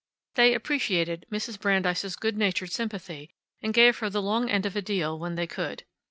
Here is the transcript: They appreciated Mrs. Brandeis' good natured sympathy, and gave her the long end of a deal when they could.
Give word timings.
They 0.33 0.55
appreciated 0.55 1.27
Mrs. 1.31 1.59
Brandeis' 1.59 2.15
good 2.15 2.35
natured 2.35 2.71
sympathy, 2.71 3.29
and 3.61 3.71
gave 3.71 3.99
her 3.99 4.09
the 4.09 4.19
long 4.19 4.49
end 4.49 4.65
of 4.65 4.75
a 4.75 4.81
deal 4.81 5.19
when 5.19 5.35
they 5.35 5.45
could. 5.45 5.83